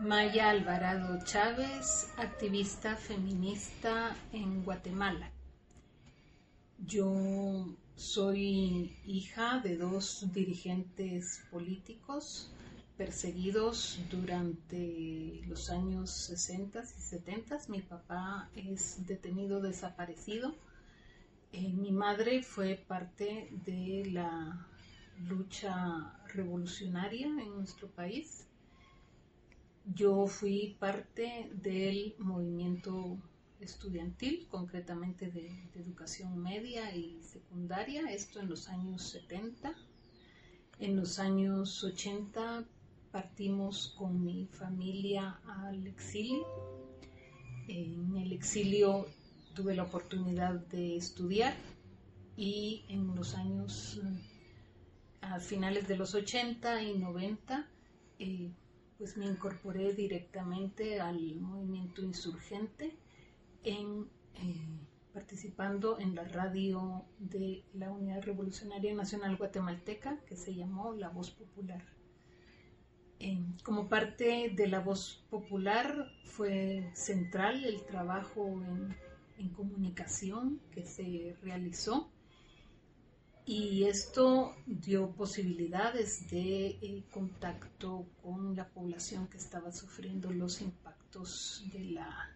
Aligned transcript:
Maya 0.00 0.50
Alvarado 0.50 1.18
Chávez, 1.24 2.12
activista 2.18 2.94
feminista 2.94 4.16
en 4.32 4.62
Guatemala. 4.62 5.28
Yo 6.78 7.66
soy 7.96 8.96
hija 9.04 9.58
de 9.58 9.76
dos 9.76 10.32
dirigentes 10.32 11.42
políticos 11.50 12.48
perseguidos 12.96 13.98
durante 14.08 15.42
los 15.48 15.68
años 15.68 16.12
60 16.12 16.80
y 16.80 17.00
70. 17.00 17.58
Mi 17.66 17.82
papá 17.82 18.48
es 18.54 19.04
detenido 19.04 19.60
desaparecido. 19.60 20.54
Eh, 21.50 21.72
mi 21.72 21.90
madre 21.90 22.44
fue 22.44 22.76
parte 22.86 23.48
de 23.64 24.08
la 24.12 24.64
lucha 25.26 26.20
revolucionaria 26.28 27.26
en 27.26 27.56
nuestro 27.56 27.88
país 27.88 28.48
yo 29.94 30.26
fui 30.26 30.76
parte 30.78 31.50
del 31.54 32.14
movimiento 32.18 33.18
estudiantil, 33.60 34.46
concretamente 34.48 35.30
de, 35.30 35.68
educación 35.74 36.38
media 36.42 36.94
y 36.94 37.20
secundaria, 37.22 38.10
esto 38.10 38.40
en 38.40 38.48
los 38.48 38.68
años 38.68 39.02
70. 39.10 39.74
En 40.80 40.96
los 40.96 41.18
años 41.18 41.82
80 41.82 42.64
partimos 43.10 43.94
con 43.96 44.24
mi 44.24 44.46
familia 44.46 45.40
al 45.46 45.86
exilio. 45.86 46.46
En 47.68 48.16
el 48.16 48.32
exilio 48.32 49.06
tuve 49.54 49.74
la 49.74 49.84
oportunidad 49.84 50.54
de 50.54 50.96
estudiar 50.96 51.54
y 52.36 52.84
en 52.88 53.14
los 53.14 53.34
años, 53.34 54.00
a 55.20 55.40
finales 55.40 55.88
de 55.88 55.96
los 55.96 56.14
80 56.14 56.82
y 56.82 56.98
90, 56.98 57.66
pues 58.98 59.16
me 59.16 59.26
incorporé 59.26 59.92
directamente 59.92 61.00
al 61.00 61.36
movimiento 61.36 62.02
insurgente 62.02 62.98
en, 63.62 64.08
eh, 64.34 64.66
participando 65.12 65.98
en 66.00 66.16
la 66.16 66.24
radio 66.24 67.04
de 67.18 67.64
la 67.74 67.92
Unidad 67.92 68.22
Revolucionaria 68.22 68.92
Nacional 68.94 69.36
Guatemalteca 69.36 70.18
que 70.26 70.36
se 70.36 70.54
llamó 70.54 70.92
La 70.94 71.08
Voz 71.08 71.30
Popular. 71.30 71.82
como 73.64 73.88
parte 73.88 74.52
de 74.54 74.66
La 74.68 74.80
Voz 74.80 75.24
Popular 75.30 76.12
fue 76.24 76.90
central 76.94 77.64
el 77.64 77.84
trabajo 77.84 78.62
en 79.38 79.48
comunicación 79.50 80.60
que 80.72 80.84
se 80.84 81.36
realizó 81.42 82.12
y 83.48 83.84
esto 83.84 84.54
dio 84.66 85.10
posibilidades 85.12 86.28
de 86.30 86.66
eh, 86.66 87.02
contacto 87.10 88.04
con 88.22 88.54
la 88.54 88.68
población 88.68 89.26
que 89.26 89.38
estaba 89.38 89.72
sufriendo 89.72 90.30
los 90.30 90.60
impactos 90.60 91.64
de, 91.72 91.82
la, 91.92 92.30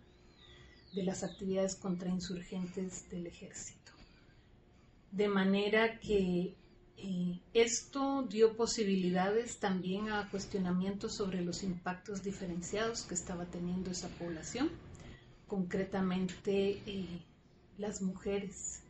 de 0.94 1.02
las 1.02 1.22
actividades 1.22 1.76
contrainsurgentes 1.76 3.10
del 3.10 3.26
ejército. 3.26 3.92
De 5.10 5.28
manera 5.28 6.00
que 6.00 6.56
eh, 6.96 7.40
esto 7.52 8.22
dio 8.22 8.56
posibilidades 8.56 9.58
también 9.58 10.08
a 10.08 10.30
cuestionamientos 10.30 11.14
sobre 11.14 11.42
los 11.42 11.62
impactos 11.62 12.22
diferenciados 12.22 13.02
que 13.02 13.12
estaba 13.12 13.44
teniendo 13.44 13.90
esa 13.90 14.08
población, 14.08 14.70
concretamente 15.46 16.80
eh, 16.86 17.20
las 17.76 18.00
mujeres 18.00 18.82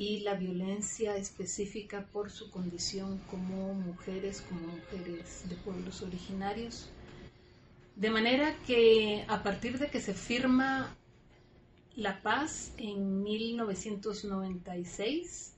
y 0.00 0.20
la 0.20 0.32
violencia 0.32 1.14
específica 1.18 2.06
por 2.10 2.30
su 2.30 2.50
condición 2.50 3.18
como 3.30 3.74
mujeres, 3.74 4.40
como 4.40 4.68
mujeres 4.68 5.46
de 5.46 5.56
pueblos 5.56 6.00
originarios. 6.00 6.88
De 7.96 8.08
manera 8.08 8.56
que 8.66 9.26
a 9.28 9.42
partir 9.42 9.78
de 9.78 9.90
que 9.90 10.00
se 10.00 10.14
firma 10.14 10.96
la 11.96 12.22
paz 12.22 12.72
en 12.78 13.22
1996, 13.22 15.54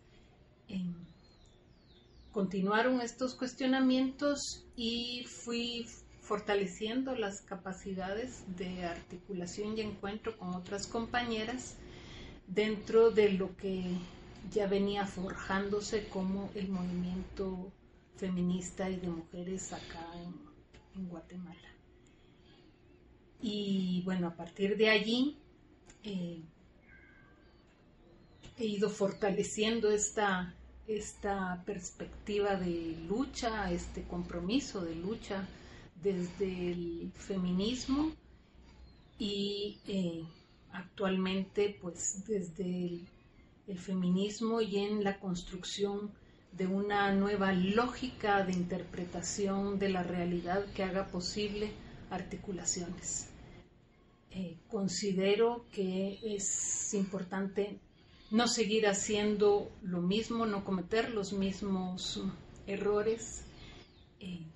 continuaron 2.32 3.00
estos 3.00 3.36
cuestionamientos 3.36 4.66
y 4.74 5.24
fui 5.44 5.86
fortaleciendo 6.20 7.14
las 7.14 7.42
capacidades 7.42 8.42
de 8.56 8.86
articulación 8.86 9.78
y 9.78 9.82
encuentro 9.82 10.36
con 10.36 10.56
otras 10.56 10.88
compañeras 10.88 11.76
dentro 12.48 13.12
de 13.12 13.34
lo 13.34 13.56
que 13.56 13.98
ya 14.50 14.66
venía 14.66 15.06
forjándose 15.06 16.08
como 16.08 16.50
el 16.54 16.68
movimiento 16.68 17.72
feminista 18.16 18.88
y 18.90 18.96
de 18.96 19.08
mujeres 19.08 19.72
acá 19.72 20.06
en, 20.14 20.52
Guatemala. 21.08 21.58
Y 23.40 24.02
bueno, 24.04 24.28
a 24.28 24.36
partir 24.36 24.76
de 24.76 24.90
allí 24.90 25.38
eh, 26.04 26.42
he 28.58 28.64
ido 28.66 28.90
fortaleciendo 28.90 29.90
esta, 29.90 30.54
esta 30.86 31.62
perspectiva 31.64 32.56
de 32.56 32.96
lucha, 33.08 33.72
este 33.72 34.02
compromiso 34.02 34.84
de 34.84 34.94
lucha 34.94 35.48
desde 36.02 36.72
el 36.72 37.12
feminismo 37.14 38.12
y 39.18 39.78
eh, 39.86 40.24
actualmente 40.72 41.78
pues 41.80 42.26
desde 42.26 42.64
el 42.64 43.08
el 43.66 43.78
feminismo 43.78 44.60
y 44.60 44.78
en 44.78 45.04
la 45.04 45.18
construcción 45.20 46.10
de 46.52 46.66
una 46.66 47.12
nueva 47.12 47.52
lógica 47.52 48.44
de 48.44 48.52
interpretación 48.52 49.78
de 49.78 49.88
la 49.88 50.02
realidad 50.02 50.66
que 50.74 50.82
haga 50.82 51.06
posible 51.06 51.72
articulaciones. 52.10 53.28
Eh, 54.30 54.56
considero 54.68 55.66
que 55.72 56.18
es 56.22 56.94
importante 56.94 57.78
no 58.30 58.48
seguir 58.48 58.86
haciendo 58.86 59.70
lo 59.82 60.00
mismo, 60.00 60.46
no 60.46 60.64
cometer 60.64 61.10
los 61.10 61.32
mismos 61.32 62.22
errores. 62.66 63.44
Eh, 64.20 64.46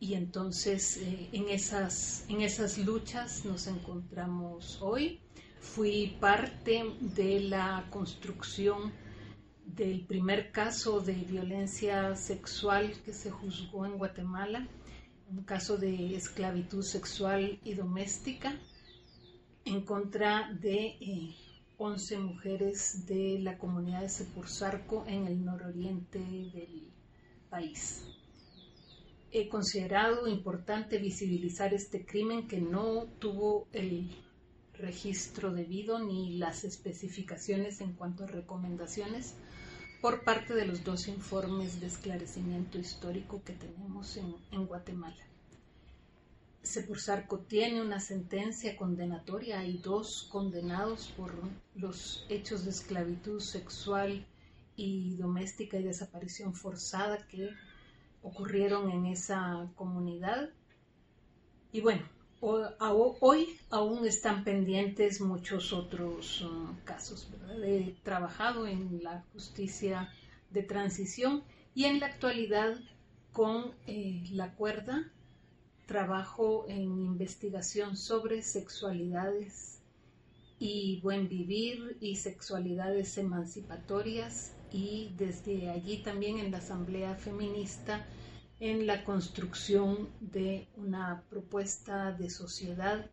y 0.00 0.14
entonces 0.14 0.98
eh, 0.98 1.28
en, 1.32 1.48
esas, 1.48 2.24
en 2.28 2.42
esas 2.42 2.78
luchas 2.78 3.44
nos 3.44 3.66
encontramos 3.66 4.78
hoy 4.80 5.20
fui 5.60 6.16
parte 6.20 6.84
de 7.00 7.40
la 7.40 7.86
construcción 7.90 8.92
del 9.64 10.06
primer 10.06 10.52
caso 10.52 11.00
de 11.00 11.12
violencia 11.12 12.14
sexual 12.16 12.94
que 13.04 13.12
se 13.12 13.30
juzgó 13.30 13.84
en 13.84 13.98
Guatemala, 13.98 14.66
un 15.28 15.42
caso 15.42 15.76
de 15.76 16.14
esclavitud 16.14 16.82
sexual 16.82 17.58
y 17.64 17.74
doméstica 17.74 18.58
en 19.64 19.82
contra 19.82 20.52
de 20.52 21.34
11 21.76 22.14
eh, 22.14 22.18
mujeres 22.18 23.06
de 23.06 23.40
la 23.40 23.58
comunidad 23.58 24.02
de 24.02 24.08
Sepurzarco 24.08 25.04
en 25.08 25.26
el 25.26 25.44
nororiente 25.44 26.20
del 26.20 26.88
país. 27.50 28.06
He 29.32 29.48
considerado 29.48 30.28
importante 30.28 30.98
visibilizar 30.98 31.74
este 31.74 32.06
crimen 32.06 32.46
que 32.46 32.60
no 32.60 33.06
tuvo 33.18 33.66
el 33.72 34.08
registro 34.78 35.52
debido 35.52 35.98
ni 35.98 36.36
las 36.38 36.64
especificaciones 36.64 37.80
en 37.80 37.92
cuanto 37.92 38.24
a 38.24 38.28
recomendaciones 38.28 39.34
por 40.00 40.22
parte 40.24 40.54
de 40.54 40.66
los 40.66 40.84
dos 40.84 41.08
informes 41.08 41.80
de 41.80 41.86
esclarecimiento 41.86 42.78
histórico 42.78 43.42
que 43.44 43.54
tenemos 43.54 44.16
en, 44.16 44.66
Guatemala. 44.66 45.16
Sepursarco 46.62 47.38
tiene 47.38 47.80
una 47.80 48.00
sentencia 48.00 48.76
condenatoria, 48.76 49.60
hay 49.60 49.78
dos 49.78 50.28
condenados 50.30 51.08
por 51.16 51.32
los 51.74 52.26
hechos 52.28 52.64
de 52.64 52.70
esclavitud 52.70 53.40
sexual 53.40 54.26
y 54.74 55.16
doméstica 55.16 55.78
y 55.78 55.84
desaparición 55.84 56.54
forzada 56.54 57.26
que 57.28 57.50
ocurrieron 58.22 58.90
en 58.90 59.06
esa 59.06 59.68
comunidad. 59.76 60.50
Y 61.72 61.80
bueno, 61.80 62.02
hoy 62.40 63.58
aún 63.70 64.06
están 64.06 64.44
pendientes 64.44 65.20
muchos 65.20 65.72
otros 65.72 66.42
uh, 66.42 66.74
casos. 66.84 67.28
He 67.62 67.94
trabajado 68.02 68.66
en 68.66 69.02
la 69.02 69.24
justicia 69.32 70.10
de 70.50 70.62
transición 70.62 71.42
y 71.74 71.84
en 71.84 72.00
la 72.00 72.06
actualidad 72.06 72.76
con 73.32 73.72
eh, 73.86 74.24
la 74.30 74.54
cuerda 74.54 75.10
trabajo 75.86 76.66
en 76.68 76.82
investigación 76.82 77.96
sobre 77.96 78.42
sexualidades 78.42 79.78
y 80.58 81.00
buen 81.00 81.28
vivir 81.28 81.96
y 82.00 82.16
sexualidades 82.16 83.18
emancipatorias 83.18 84.52
y 84.72 85.12
desde 85.16 85.70
allí 85.70 85.98
también 85.98 86.38
en 86.38 86.50
la 86.50 86.58
Asamblea 86.58 87.14
Feminista 87.14 88.04
en 88.60 88.86
la 88.86 89.04
construcción 89.04 90.08
de 90.20 90.66
una 90.76 91.22
propuesta 91.28 92.12
de 92.12 92.30
sociedad 92.30 93.06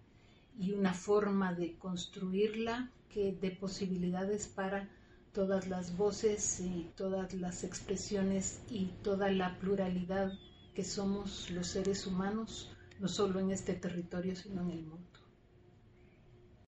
y 0.58 0.72
una 0.72 0.94
forma 0.94 1.54
de 1.54 1.78
construirla 1.78 2.90
que 3.10 3.38
dé 3.40 3.52
posibilidades 3.52 4.48
para 4.48 4.90
todas 5.34 5.68
las 5.68 5.98
voces 5.98 6.60
y 6.60 6.90
todas 6.96 7.34
las 7.34 7.64
expresiones 7.64 8.62
y 8.70 8.86
toda 9.04 9.32
la 9.32 9.58
pluralidad 9.60 10.32
que 10.74 10.84
somos 10.84 11.50
los 11.50 11.68
seres 11.68 12.08
humanos 12.08 12.70
no 13.00 13.08
solo 13.08 13.40
en 13.40 13.52
este 13.52 13.74
territorio, 13.74 14.36
sino 14.36 14.62
en 14.62 14.72
el 14.72 14.84
mundo. 14.84 15.13